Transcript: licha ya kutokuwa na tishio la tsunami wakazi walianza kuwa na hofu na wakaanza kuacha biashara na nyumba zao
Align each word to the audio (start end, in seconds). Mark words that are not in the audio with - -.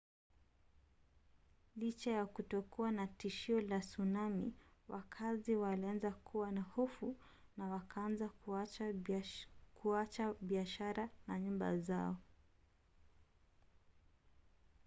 licha 1.75 2.11
ya 2.11 2.25
kutokuwa 2.25 2.91
na 2.91 3.07
tishio 3.07 3.61
la 3.61 3.79
tsunami 3.79 4.53
wakazi 4.87 5.55
walianza 5.55 6.11
kuwa 6.11 6.51
na 6.51 6.61
hofu 6.61 7.17
na 7.57 7.67
wakaanza 7.69 8.29
kuacha 9.75 10.33
biashara 10.41 11.09
na 11.27 11.39
nyumba 11.39 11.77
zao 11.77 12.17